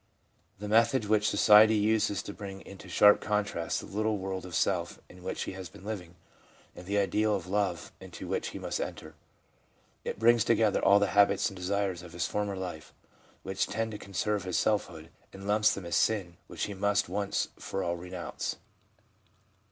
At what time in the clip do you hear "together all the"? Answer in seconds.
10.43-11.11